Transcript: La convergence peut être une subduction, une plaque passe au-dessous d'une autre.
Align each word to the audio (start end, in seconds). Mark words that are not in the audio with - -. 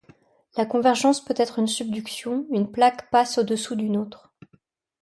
La 0.57 0.65
convergence 0.65 1.23
peut 1.23 1.35
être 1.37 1.59
une 1.59 1.67
subduction, 1.67 2.47
une 2.49 2.71
plaque 2.71 3.11
passe 3.11 3.37
au-dessous 3.37 3.75
d'une 3.75 3.97
autre. 3.97 4.33